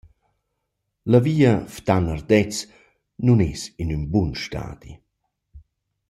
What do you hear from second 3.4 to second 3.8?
es